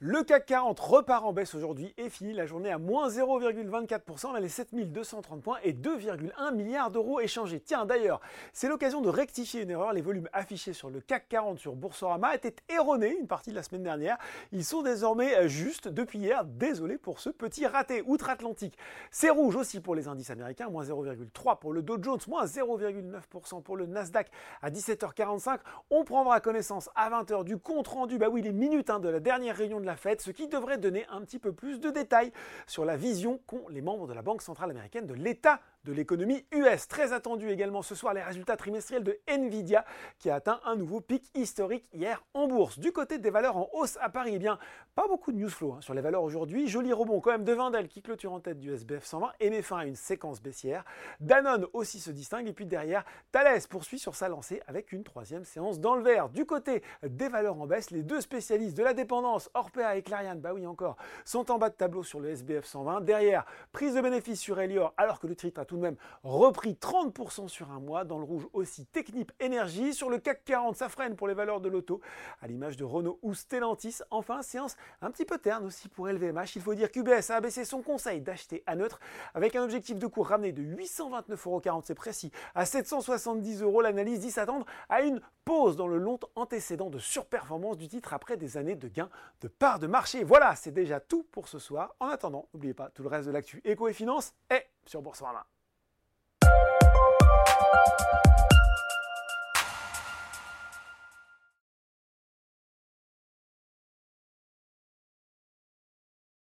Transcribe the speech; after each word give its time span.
Le 0.00 0.22
CAC 0.22 0.46
40 0.46 0.78
repart 0.78 1.24
en 1.24 1.32
baisse 1.32 1.56
aujourd'hui 1.56 1.92
et 1.98 2.08
finit 2.08 2.32
la 2.32 2.46
journée 2.46 2.70
à 2.70 2.78
moins 2.78 3.08
0,24%. 3.08 4.28
On 4.28 4.34
a 4.34 4.38
les 4.38 4.48
7230 4.48 5.42
points 5.42 5.58
et 5.64 5.72
2,1 5.72 6.54
milliards 6.54 6.92
d'euros 6.92 7.18
échangés. 7.18 7.58
Tiens, 7.58 7.84
d'ailleurs, 7.84 8.20
c'est 8.52 8.68
l'occasion 8.68 9.00
de 9.00 9.08
rectifier 9.08 9.62
une 9.62 9.70
erreur. 9.70 9.92
Les 9.92 10.00
volumes 10.00 10.28
affichés 10.32 10.72
sur 10.72 10.88
le 10.88 11.00
CAC 11.00 11.28
40 11.28 11.58
sur 11.58 11.74
Boursorama 11.74 12.36
étaient 12.36 12.54
erronés 12.68 13.16
une 13.18 13.26
partie 13.26 13.50
de 13.50 13.56
la 13.56 13.64
semaine 13.64 13.82
dernière. 13.82 14.18
Ils 14.52 14.64
sont 14.64 14.82
désormais 14.82 15.34
euh, 15.34 15.48
justes 15.48 15.88
depuis 15.88 16.20
hier. 16.20 16.44
Désolé 16.44 16.96
pour 16.96 17.18
ce 17.18 17.30
petit 17.30 17.66
raté 17.66 18.04
outre-Atlantique. 18.06 18.78
C'est 19.10 19.30
rouge 19.30 19.56
aussi 19.56 19.80
pour 19.80 19.96
les 19.96 20.06
indices 20.06 20.30
américains, 20.30 20.68
moins 20.68 20.84
0,3 20.84 21.58
pour 21.58 21.72
le 21.72 21.82
Dow 21.82 22.00
Jones, 22.00 22.20
moins 22.28 22.44
0,9% 22.44 23.64
pour 23.64 23.76
le 23.76 23.86
Nasdaq 23.86 24.30
à 24.62 24.70
17h45. 24.70 25.58
On 25.90 26.04
prendra 26.04 26.38
connaissance 26.38 26.88
à 26.94 27.10
20h 27.10 27.42
du 27.42 27.58
compte 27.58 27.88
rendu, 27.88 28.16
bah 28.16 28.28
oui, 28.30 28.42
les 28.42 28.52
minutes 28.52 28.90
hein, 28.90 29.00
de 29.00 29.08
la 29.08 29.18
dernière 29.18 29.56
réunion 29.56 29.80
de 29.80 29.87
Fed, 29.96 30.20
ce 30.20 30.30
qui 30.30 30.48
devrait 30.48 30.78
donner 30.78 31.06
un 31.10 31.20
petit 31.20 31.38
peu 31.38 31.52
plus 31.52 31.80
de 31.80 31.90
détails 31.90 32.32
sur 32.66 32.84
la 32.84 32.96
vision 32.96 33.40
qu'ont 33.46 33.68
les 33.68 33.80
membres 33.80 34.06
de 34.06 34.14
la 34.14 34.22
Banque 34.22 34.42
centrale 34.42 34.70
américaine 34.70 35.06
de 35.06 35.14
l'état 35.14 35.60
de 35.84 35.92
l'économie 35.92 36.44
US. 36.52 36.86
Très 36.88 37.12
attendu 37.12 37.50
également 37.50 37.82
ce 37.82 37.94
soir 37.94 38.12
les 38.12 38.22
résultats 38.22 38.56
trimestriels 38.56 39.04
de 39.04 39.18
Nvidia 39.26 39.84
qui 40.18 40.28
a 40.28 40.34
atteint 40.34 40.60
un 40.64 40.76
nouveau 40.76 41.00
pic 41.00 41.30
historique 41.34 41.88
hier 41.92 42.22
en 42.34 42.46
bourse. 42.46 42.78
Du 42.78 42.92
côté 42.92 43.18
des 43.18 43.30
valeurs 43.30 43.56
en 43.56 43.70
hausse 43.72 43.96
à 44.00 44.08
Paris, 44.08 44.32
eh 44.34 44.38
bien 44.38 44.58
pas 44.94 45.06
beaucoup 45.08 45.32
de 45.32 45.38
news 45.38 45.48
flow 45.48 45.74
hein, 45.74 45.80
sur 45.80 45.94
les 45.94 46.02
valeurs 46.02 46.22
aujourd'hui. 46.22 46.68
Joli 46.68 46.92
rebond 46.92 47.20
quand 47.20 47.30
même 47.30 47.44
de 47.44 47.52
Vindel 47.52 47.88
qui 47.88 48.02
clôture 48.02 48.32
en 48.32 48.40
tête 48.40 48.58
du 48.58 48.72
SBF 48.72 49.04
120 49.04 49.32
et 49.40 49.50
met 49.50 49.62
fin 49.62 49.78
à 49.78 49.84
une 49.86 49.96
séquence 49.96 50.42
baissière. 50.42 50.84
Danone 51.20 51.66
aussi 51.72 52.00
se 52.00 52.10
distingue 52.10 52.48
et 52.48 52.52
puis 52.52 52.66
derrière 52.66 53.04
Thales 53.32 53.60
poursuit 53.70 53.98
sur 53.98 54.14
sa 54.14 54.28
lancée 54.28 54.60
avec 54.66 54.92
une 54.92 55.04
troisième 55.04 55.44
séance 55.44 55.80
dans 55.80 55.94
le 55.94 56.02
vert. 56.02 56.28
Du 56.28 56.44
côté 56.44 56.82
des 57.02 57.28
valeurs 57.28 57.60
en 57.60 57.66
baisse, 57.66 57.90
les 57.90 58.02
deux 58.02 58.20
spécialistes 58.20 58.76
de 58.76 58.82
la 58.82 58.94
dépendance, 58.94 59.50
Et 59.80 60.02
Clariane, 60.02 60.40
bah 60.40 60.52
oui 60.52 60.66
encore, 60.66 60.96
sont 61.24 61.50
en 61.50 61.58
bas 61.58 61.70
de 61.70 61.74
tableau 61.74 62.02
sur 62.02 62.20
le 62.20 62.30
SBF 62.30 62.64
120. 62.64 63.02
Derrière, 63.02 63.44
prise 63.72 63.94
de 63.94 64.00
bénéfice 64.00 64.40
sur 64.40 64.58
Elior 64.60 64.92
alors 64.96 65.20
que 65.20 65.26
le 65.26 65.36
titre 65.36 65.60
a 65.60 65.64
tout 65.64 65.78
même 65.78 65.96
repris 66.24 66.72
30% 66.72 67.48
sur 67.48 67.70
un 67.70 67.80
mois. 67.80 68.04
Dans 68.04 68.18
le 68.18 68.24
rouge 68.24 68.48
aussi 68.52 68.86
Technip 68.86 69.32
Énergie. 69.40 69.94
Sur 69.94 70.10
le 70.10 70.18
CAC 70.18 70.44
40, 70.44 70.76
ça 70.76 70.88
freine 70.88 71.16
pour 71.16 71.28
les 71.28 71.34
valeurs 71.34 71.60
de 71.60 71.68
l'auto, 71.68 72.00
à 72.42 72.46
l'image 72.46 72.76
de 72.76 72.84
Renault 72.84 73.18
ou 73.22 73.34
Stellantis. 73.34 73.98
Enfin, 74.10 74.42
séance 74.42 74.76
un 75.00 75.10
petit 75.10 75.24
peu 75.24 75.38
terne 75.38 75.66
aussi 75.66 75.88
pour 75.88 76.08
LVMH. 76.08 76.56
Il 76.56 76.62
faut 76.62 76.74
dire 76.74 76.90
qu'UBS 76.90 77.30
a 77.30 77.36
abaissé 77.36 77.64
son 77.64 77.82
conseil 77.82 78.20
d'acheter 78.20 78.62
à 78.66 78.74
neutre 78.74 78.98
avec 79.34 79.54
un 79.54 79.62
objectif 79.62 79.98
de 79.98 80.06
cours 80.06 80.28
ramené 80.28 80.52
de 80.52 80.62
829,40€, 80.62 81.82
c'est 81.84 81.94
précis, 81.94 82.32
à 82.54 82.64
770 82.64 83.62
euros. 83.62 83.80
L'analyse 83.80 84.20
dit 84.20 84.30
s'attendre 84.30 84.66
à 84.88 85.02
une 85.02 85.20
pause 85.44 85.76
dans 85.76 85.86
le 85.86 85.98
long 85.98 86.18
antécédent 86.34 86.90
de 86.90 86.98
surperformance 86.98 87.78
du 87.78 87.88
titre 87.88 88.12
après 88.12 88.36
des 88.36 88.56
années 88.56 88.74
de 88.74 88.88
gains 88.88 89.08
de 89.40 89.48
part 89.48 89.67
de 89.76 89.86
marché. 89.86 90.24
Voilà, 90.24 90.56
c'est 90.56 90.72
déjà 90.72 91.00
tout 91.00 91.24
pour 91.24 91.48
ce 91.48 91.58
soir. 91.58 91.94
En 92.00 92.08
attendant, 92.08 92.48
n'oubliez 92.54 92.72
pas, 92.72 92.88
tout 92.88 93.02
le 93.02 93.08
reste 93.08 93.26
de 93.26 93.32
l'actu 93.32 93.60
éco 93.64 93.88
et 93.88 93.92
finance 93.92 94.32
est 94.48 94.70
sur 94.86 95.02
Boursorama. 95.02 95.46